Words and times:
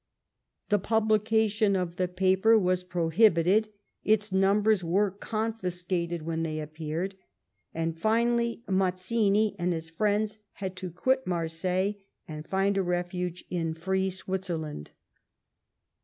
The 0.69 0.79
publication 0.79 1.75
of 1.75 1.97
the 1.97 2.07
paper 2.07 2.57
was 2.57 2.81
prohibited, 2.83 3.69
its 4.03 4.31
numbers 4.31 4.83
were 4.83 5.11
confiscated 5.11 6.23
when 6.23 6.41
they 6.41 6.59
appeared, 6.59 7.13
and 7.71 7.95
finally 7.95 8.63
Mazzini 8.67 9.55
and 9.59 9.73
his 9.73 9.91
friends 9.91 10.39
had 10.53 10.75
to 10.77 10.89
quit 10.89 11.27
Marseilles 11.27 11.97
and 12.27 12.47
find 12.47 12.79
a 12.79 12.81
refuge 12.81 13.45
in 13.51 13.75
free 13.75 14.09
Switzerland. 14.09 14.89